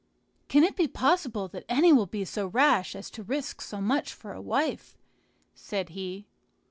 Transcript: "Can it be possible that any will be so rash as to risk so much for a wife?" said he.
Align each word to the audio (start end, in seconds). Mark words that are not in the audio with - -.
"Can 0.47 0.63
it 0.63 0.75
be 0.75 0.87
possible 0.87 1.47
that 1.49 1.63
any 1.69 1.93
will 1.93 2.07
be 2.07 2.25
so 2.25 2.47
rash 2.47 2.95
as 2.95 3.11
to 3.11 3.21
risk 3.21 3.61
so 3.61 3.79
much 3.79 4.15
for 4.15 4.33
a 4.33 4.41
wife?" 4.41 4.97
said 5.53 5.89
he. 5.89 6.25